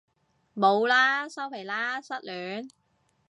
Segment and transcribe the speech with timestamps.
[0.55, 2.67] 冇喇收皮喇失戀